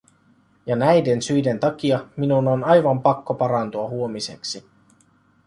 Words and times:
Ja 0.65 0.75
näiden 0.75 1.21
syiden 1.21 1.59
takia 1.59 2.05
minun 2.17 2.47
on 2.47 2.63
aivan 2.63 3.01
pakko 3.01 3.33
parantua 3.33 3.87
huomiseksi. 3.89 4.69